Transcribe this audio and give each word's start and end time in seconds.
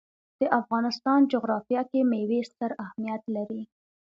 د 0.39 0.41
افغانستان 0.59 1.19
جغرافیه 1.33 1.81
کې 1.91 1.99
مېوې 2.11 2.41
ستر 2.49 2.71
اهمیت 2.85 3.23
لري. 3.35 3.63